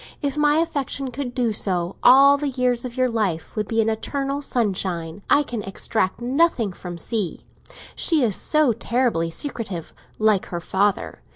[0.19, 3.89] If my affection could do so, all the years of your life would be an
[3.89, 5.21] eternal sunshine.
[5.29, 7.45] I can extract nothing from C.;
[7.95, 11.21] she is so terribly secretive, like her father.